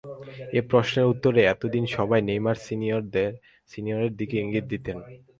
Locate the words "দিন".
1.73-1.83